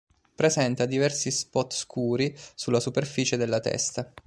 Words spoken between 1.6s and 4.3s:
scuri sulla superficie della testa.